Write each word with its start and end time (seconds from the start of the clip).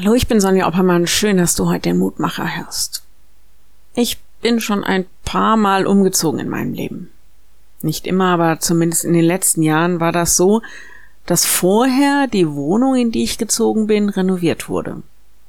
Hallo, 0.00 0.14
ich 0.14 0.28
bin 0.28 0.40
Sonja 0.40 0.68
Oppermann. 0.68 1.08
Schön, 1.08 1.38
dass 1.38 1.56
du 1.56 1.66
heute 1.66 1.88
den 1.88 1.98
Mutmacher 1.98 2.56
hörst. 2.56 3.02
Ich 3.96 4.18
bin 4.40 4.60
schon 4.60 4.84
ein 4.84 5.06
paar 5.24 5.56
Mal 5.56 5.88
umgezogen 5.88 6.38
in 6.38 6.48
meinem 6.48 6.72
Leben. 6.72 7.10
Nicht 7.82 8.06
immer, 8.06 8.26
aber 8.26 8.60
zumindest 8.60 9.04
in 9.04 9.12
den 9.12 9.24
letzten 9.24 9.60
Jahren 9.60 9.98
war 9.98 10.12
das 10.12 10.36
so, 10.36 10.62
dass 11.26 11.44
vorher 11.44 12.28
die 12.28 12.48
Wohnung, 12.48 12.94
in 12.94 13.10
die 13.10 13.24
ich 13.24 13.38
gezogen 13.38 13.88
bin, 13.88 14.08
renoviert 14.08 14.68
wurde. 14.68 15.02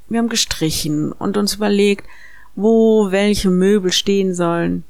Wir 0.07 0.17
haben 0.17 0.29
gestrichen 0.29 1.11
und 1.11 1.37
uns 1.37 1.53
überlegt, 1.53 2.07
wo 2.55 3.11
welche 3.11 3.51
Möbel 3.51 3.91
stehen 3.91 4.33
sollen. 4.33 4.83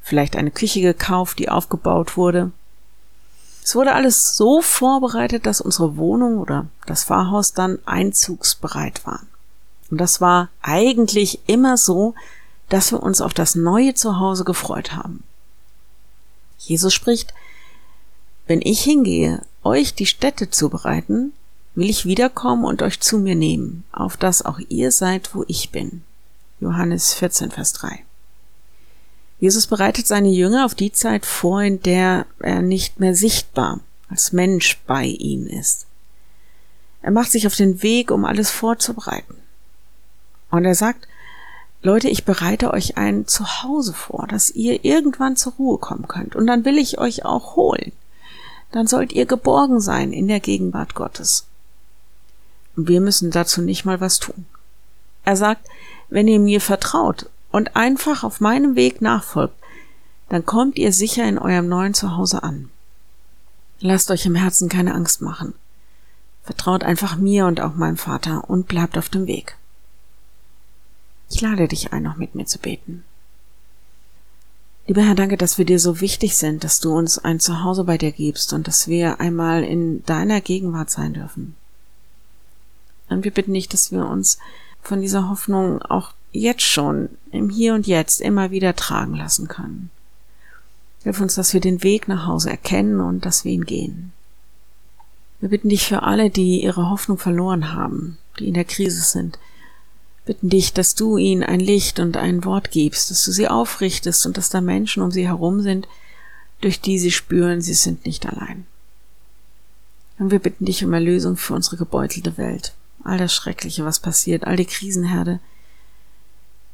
Vielleicht 0.00 0.36
eine 0.36 0.50
Küche 0.50 0.80
gekauft, 0.80 1.38
die 1.38 1.50
aufgebaut 1.50 2.16
wurde. 2.16 2.50
Es 3.66 3.74
wurde 3.74 3.94
alles 3.94 4.36
so 4.36 4.62
vorbereitet, 4.62 5.44
dass 5.44 5.60
unsere 5.60 5.96
Wohnung 5.96 6.38
oder 6.38 6.66
das 6.86 7.02
Pfarrhaus 7.02 7.52
dann 7.52 7.80
einzugsbereit 7.84 9.04
waren. 9.04 9.26
Und 9.90 10.00
das 10.00 10.20
war 10.20 10.50
eigentlich 10.62 11.40
immer 11.48 11.76
so, 11.76 12.14
dass 12.68 12.92
wir 12.92 13.02
uns 13.02 13.20
auf 13.20 13.34
das 13.34 13.56
neue 13.56 13.94
Zuhause 13.94 14.44
gefreut 14.44 14.92
haben. 14.92 15.24
Jesus 16.58 16.94
spricht, 16.94 17.34
wenn 18.46 18.60
ich 18.62 18.84
hingehe, 18.84 19.42
euch 19.64 19.96
die 19.96 20.06
Städte 20.06 20.48
zu 20.48 20.68
bereiten, 20.70 21.32
will 21.74 21.90
ich 21.90 22.06
wiederkommen 22.06 22.64
und 22.64 22.82
euch 22.82 23.00
zu 23.00 23.18
mir 23.18 23.34
nehmen, 23.34 23.82
auf 23.90 24.16
dass 24.16 24.42
auch 24.44 24.60
ihr 24.68 24.92
seid, 24.92 25.34
wo 25.34 25.44
ich 25.48 25.72
bin. 25.72 26.04
Johannes 26.60 27.14
14, 27.14 27.50
Vers 27.50 27.72
3. 27.72 28.05
Jesus 29.46 29.68
bereitet 29.68 30.08
seine 30.08 30.30
Jünger 30.30 30.64
auf 30.64 30.74
die 30.74 30.90
Zeit 30.90 31.24
vor, 31.24 31.62
in 31.62 31.80
der 31.80 32.26
er 32.40 32.62
nicht 32.62 32.98
mehr 32.98 33.14
sichtbar 33.14 33.78
als 34.08 34.32
Mensch 34.32 34.80
bei 34.88 35.04
ihnen 35.04 35.46
ist. 35.46 35.86
Er 37.00 37.12
macht 37.12 37.30
sich 37.30 37.46
auf 37.46 37.54
den 37.54 37.80
Weg, 37.80 38.10
um 38.10 38.24
alles 38.24 38.50
vorzubereiten. 38.50 39.36
Und 40.50 40.64
er 40.64 40.74
sagt, 40.74 41.06
Leute, 41.80 42.08
ich 42.08 42.24
bereite 42.24 42.72
euch 42.72 42.96
ein 42.96 43.28
Zuhause 43.28 43.92
vor, 43.92 44.26
dass 44.26 44.50
ihr 44.50 44.84
irgendwann 44.84 45.36
zur 45.36 45.52
Ruhe 45.52 45.78
kommen 45.78 46.08
könnt. 46.08 46.34
Und 46.34 46.48
dann 46.48 46.64
will 46.64 46.76
ich 46.76 46.98
euch 46.98 47.24
auch 47.24 47.54
holen. 47.54 47.92
Dann 48.72 48.88
sollt 48.88 49.12
ihr 49.12 49.26
geborgen 49.26 49.80
sein 49.80 50.12
in 50.12 50.26
der 50.26 50.40
Gegenwart 50.40 50.96
Gottes. 50.96 51.46
Und 52.74 52.88
wir 52.88 53.00
müssen 53.00 53.30
dazu 53.30 53.62
nicht 53.62 53.84
mal 53.84 54.00
was 54.00 54.18
tun. 54.18 54.44
Er 55.24 55.36
sagt, 55.36 55.68
wenn 56.08 56.26
ihr 56.26 56.40
mir 56.40 56.60
vertraut 56.60 57.30
und 57.56 57.74
einfach 57.74 58.22
auf 58.22 58.42
meinem 58.42 58.76
Weg 58.76 59.00
nachfolgt, 59.00 59.56
dann 60.28 60.44
kommt 60.44 60.76
ihr 60.76 60.92
sicher 60.92 61.26
in 61.26 61.38
eurem 61.38 61.66
neuen 61.68 61.94
Zuhause 61.94 62.42
an. 62.42 62.68
Lasst 63.80 64.10
euch 64.10 64.26
im 64.26 64.34
Herzen 64.34 64.68
keine 64.68 64.94
Angst 64.94 65.22
machen. 65.22 65.54
Vertraut 66.42 66.84
einfach 66.84 67.16
mir 67.16 67.46
und 67.46 67.62
auch 67.62 67.74
meinem 67.74 67.96
Vater 67.96 68.50
und 68.50 68.68
bleibt 68.68 68.98
auf 68.98 69.08
dem 69.08 69.26
Weg. 69.26 69.56
Ich 71.30 71.40
lade 71.40 71.66
dich 71.66 71.94
ein, 71.94 72.02
noch 72.02 72.16
mit 72.18 72.34
mir 72.34 72.44
zu 72.44 72.58
beten. 72.58 73.04
Lieber 74.86 75.00
Herr, 75.00 75.14
danke, 75.14 75.38
dass 75.38 75.56
wir 75.56 75.64
dir 75.64 75.80
so 75.80 76.02
wichtig 76.02 76.36
sind, 76.36 76.62
dass 76.62 76.80
du 76.80 76.94
uns 76.94 77.16
ein 77.16 77.40
Zuhause 77.40 77.84
bei 77.84 77.96
dir 77.96 78.12
gibst 78.12 78.52
und 78.52 78.68
dass 78.68 78.86
wir 78.86 79.18
einmal 79.18 79.64
in 79.64 80.04
deiner 80.04 80.42
Gegenwart 80.42 80.90
sein 80.90 81.14
dürfen. 81.14 81.56
Und 83.08 83.24
wir 83.24 83.30
bitten 83.30 83.54
dich, 83.54 83.70
dass 83.70 83.92
wir 83.92 84.04
uns 84.04 84.36
von 84.86 85.00
dieser 85.00 85.28
Hoffnung 85.28 85.82
auch 85.82 86.12
jetzt 86.32 86.62
schon, 86.62 87.08
im 87.32 87.50
Hier 87.50 87.74
und 87.74 87.86
Jetzt, 87.86 88.20
immer 88.20 88.50
wieder 88.50 88.76
tragen 88.76 89.14
lassen 89.14 89.48
können. 89.48 89.90
Hilf 91.02 91.20
uns, 91.20 91.34
dass 91.34 91.54
wir 91.54 91.60
den 91.60 91.82
Weg 91.82 92.08
nach 92.08 92.26
Hause 92.26 92.50
erkennen 92.50 93.00
und 93.00 93.24
dass 93.24 93.44
wir 93.44 93.52
ihn 93.52 93.64
gehen. 93.64 94.12
Wir 95.40 95.50
bitten 95.50 95.68
dich 95.68 95.86
für 95.86 96.02
alle, 96.02 96.30
die 96.30 96.62
ihre 96.62 96.90
Hoffnung 96.90 97.18
verloren 97.18 97.72
haben, 97.72 98.18
die 98.38 98.48
in 98.48 98.54
der 98.54 98.64
Krise 98.64 99.02
sind, 99.02 99.38
bitten 100.24 100.48
dich, 100.48 100.72
dass 100.72 100.94
du 100.94 101.16
ihnen 101.16 101.42
ein 101.42 101.60
Licht 101.60 102.00
und 102.00 102.16
ein 102.16 102.44
Wort 102.44 102.70
gibst, 102.70 103.10
dass 103.10 103.24
du 103.24 103.32
sie 103.32 103.48
aufrichtest 103.48 104.26
und 104.26 104.36
dass 104.36 104.50
da 104.50 104.60
Menschen 104.60 105.02
um 105.02 105.10
sie 105.10 105.26
herum 105.26 105.62
sind, 105.62 105.86
durch 106.60 106.80
die 106.80 106.98
sie 106.98 107.12
spüren, 107.12 107.60
sie 107.60 107.74
sind 107.74 108.06
nicht 108.06 108.26
allein. 108.26 108.66
Und 110.18 110.30
wir 110.30 110.38
bitten 110.38 110.64
dich 110.64 110.84
um 110.84 110.92
Erlösung 110.92 111.36
für 111.36 111.54
unsere 111.54 111.76
gebeutelte 111.76 112.38
Welt. 112.38 112.72
All 113.06 113.18
das 113.18 113.34
Schreckliche, 113.34 113.84
was 113.84 114.00
passiert, 114.00 114.46
all 114.46 114.56
die 114.56 114.66
Krisenherde, 114.66 115.40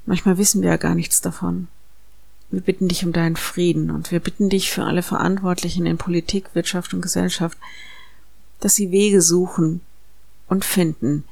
Manchmal 0.05 0.39
wissen 0.39 0.63
wir 0.63 0.71
ja 0.71 0.77
gar 0.77 0.95
nichts 0.95 1.21
davon. 1.21 1.69
Wir 2.51 2.61
bitten 2.61 2.89
dich 2.89 3.05
um 3.05 3.13
deinen 3.13 3.37
Frieden 3.37 3.91
und 3.91 4.11
wir 4.11 4.21
bitten 4.21 4.51
dich 4.51 4.71
für 4.71 4.85
alle 4.85 5.03
Verantwortlichen 5.03 5.87
in 5.87 5.97
Politik, 5.97 6.55
Wirtschaft 6.55 6.93
und 6.93 7.01
Gesellschaft, 7.01 7.57
dass 8.61 8.75
sie 8.75 8.91
Wege 8.91 9.23
suchen 9.23 9.81
und 10.49 10.65
finden, 10.65 11.25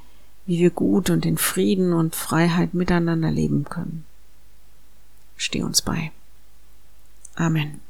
wie 0.45 0.59
wir 0.59 0.71
gut 0.71 1.09
und 1.09 1.25
in 1.25 1.37
Frieden 1.37 1.93
und 1.93 2.15
Freiheit 2.15 2.73
miteinander 2.73 3.29
leben 3.29 3.65
können. 3.65 4.05
Steh 5.37 5.61
uns 5.61 5.81
bei. 5.81 6.11
Amen. 7.35 7.81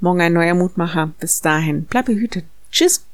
Morgen 0.00 0.20
ein 0.20 0.32
neuer 0.32 0.54
Mutmacher. 0.54 1.12
Bis 1.20 1.40
dahin. 1.40 1.84
Bleib 1.84 2.06
behütet. 2.06 2.44
Tschüss. 2.70 3.04